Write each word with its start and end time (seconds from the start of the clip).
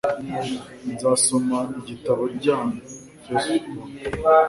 Nzasoma 0.93 1.57
igitabo 1.79 2.21
uryamye. 2.27 2.79
(fcbond) 3.23 3.65